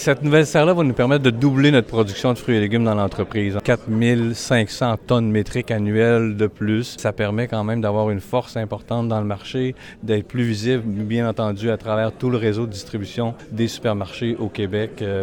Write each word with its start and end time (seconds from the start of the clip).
Cette 0.00 0.22
nouvelle 0.22 0.46
serre-là 0.46 0.72
va 0.72 0.82
nous 0.82 0.94
permettre 0.94 1.24
de 1.24 1.28
doubler 1.28 1.70
notre 1.70 1.88
production 1.88 2.32
de 2.32 2.38
fruits 2.38 2.56
et 2.56 2.60
légumes 2.60 2.84
dans 2.84 2.94
l'entreprise. 2.94 3.58
4500 3.62 4.96
tonnes 5.06 5.30
métriques 5.30 5.70
annuelles 5.70 6.38
de 6.38 6.46
plus. 6.46 6.96
Ça 6.96 7.12
permet 7.12 7.48
quand 7.48 7.64
même 7.64 7.82
d'avoir 7.82 8.08
une 8.08 8.22
force 8.22 8.56
importante 8.56 9.08
dans 9.08 9.20
le 9.20 9.26
marché, 9.26 9.74
d'être 10.02 10.26
plus 10.26 10.44
visible, 10.44 10.84
bien 10.86 11.28
entendu, 11.28 11.70
à 11.70 11.76
travers 11.76 12.12
tout 12.12 12.30
le 12.30 12.38
réseau 12.38 12.64
de 12.64 12.72
distribution 12.72 13.34
des 13.52 13.68
supermarchés 13.68 14.36
au 14.38 14.48
Québec. 14.48 15.02
Euh, 15.02 15.18